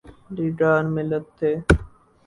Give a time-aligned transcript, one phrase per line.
[0.35, 1.51] لیڈران ملت تھے۔